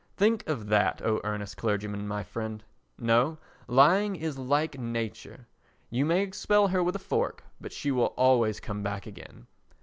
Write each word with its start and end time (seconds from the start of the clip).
Think 0.17 0.47
of 0.49 0.65
that, 0.69 0.99
O 1.03 1.21
Earnest 1.23 1.57
Clergyman, 1.57 2.07
my 2.07 2.23
friend! 2.23 2.63
No. 2.97 3.37
Lying 3.67 4.15
is 4.15 4.35
like 4.35 4.79
Nature, 4.79 5.45
you 5.91 6.07
may 6.07 6.23
expel 6.23 6.69
her 6.69 6.81
with 6.81 6.95
a 6.95 7.05
fork, 7.05 7.43
but 7.61 7.71
she 7.71 7.91
will 7.91 8.15
always 8.17 8.59
come 8.59 8.81
back 8.81 9.05
again. 9.05 9.45